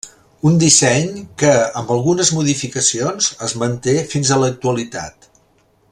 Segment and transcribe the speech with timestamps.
[0.51, 1.11] Un disseny
[1.43, 1.51] que,
[1.81, 5.33] amb algunes modificacions, es manté fins a l'actualitat.